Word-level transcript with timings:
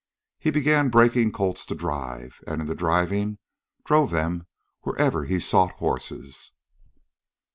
He 0.39 0.49
began 0.49 0.89
breaking 0.89 1.31
colts 1.31 1.63
to 1.67 1.75
drive, 1.75 2.39
and 2.47 2.59
in 2.59 2.65
the 2.67 2.73
driving 2.73 3.37
drove 3.85 4.09
them 4.09 4.47
wherever 4.81 5.25
he 5.25 5.39
sought 5.39 5.73
horses. 5.73 6.53